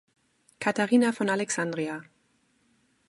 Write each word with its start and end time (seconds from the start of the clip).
Katharina 0.59 1.13
von 1.13 1.29
Alexandria. 1.29 2.03